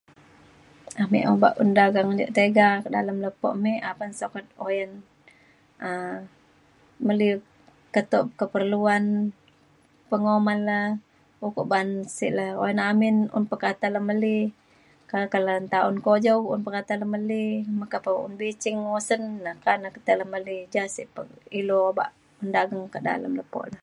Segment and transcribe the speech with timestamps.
[1.03, 4.91] ame obak un dageng ia' tiga ka dalem lepo me apan sukat oyan
[5.87, 6.17] um
[7.07, 7.29] meli
[7.93, 9.03] keto keperluan
[10.09, 10.79] penguman le
[11.45, 14.37] ukok ban sik le oyan amin un pekata lu meli
[15.25, 17.43] oka le nta kujau un peketa lu meli
[17.79, 21.21] meka pa un bicing usen na ka tei kata le meli ja sek pa
[21.59, 22.09] ilu obak
[22.55, 23.79] dageng ka dalem lepo le